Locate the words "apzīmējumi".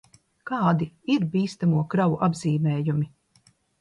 2.29-3.11